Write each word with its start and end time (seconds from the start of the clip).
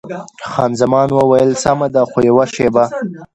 خان 0.51 0.71
زمان 0.81 1.07
وویل: 1.13 1.51
سمه 1.63 1.87
ده، 1.93 2.01
خو 2.09 2.19
یوه 2.29 2.45
شېبه. 2.53 2.85